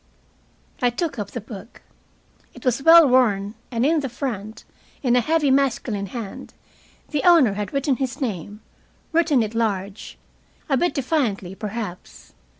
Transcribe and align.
I 0.81 0.89
took 0.89 1.19
up 1.19 1.29
the 1.29 1.39
book. 1.41 1.83
It 2.55 2.65
was 2.65 2.81
well 2.81 3.07
worn, 3.07 3.53
and 3.69 3.85
in 3.85 3.99
the 3.99 4.09
front, 4.09 4.63
in 5.03 5.15
a 5.15 5.21
heavy 5.21 5.51
masculine 5.51 6.07
hand, 6.07 6.55
the 7.09 7.21
owner 7.23 7.53
had 7.53 7.71
written 7.71 7.97
his 7.97 8.19
name 8.19 8.61
written 9.11 9.43
it 9.43 9.53
large, 9.53 10.17
a 10.67 10.75
bit 10.75 10.95
defiantly, 10.95 11.53
perhaps. 11.53 12.33